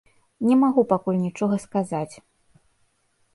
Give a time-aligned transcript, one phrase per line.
[0.47, 2.15] Не магу пакуль нічога сказаць.